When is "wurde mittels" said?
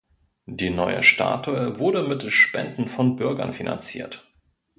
1.77-2.33